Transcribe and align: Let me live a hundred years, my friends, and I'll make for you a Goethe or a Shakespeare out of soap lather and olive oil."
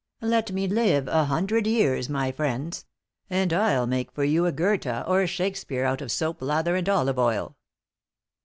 Let 0.23 0.51
me 0.51 0.67
live 0.67 1.07
a 1.07 1.25
hundred 1.25 1.67
years, 1.67 2.09
my 2.09 2.31
friends, 2.31 2.85
and 3.29 3.53
I'll 3.53 3.85
make 3.85 4.11
for 4.11 4.23
you 4.23 4.47
a 4.47 4.51
Goethe 4.51 4.87
or 5.05 5.21
a 5.21 5.27
Shakespeare 5.27 5.85
out 5.85 6.01
of 6.01 6.11
soap 6.11 6.41
lather 6.41 6.75
and 6.75 6.89
olive 6.89 7.19
oil." 7.19 7.55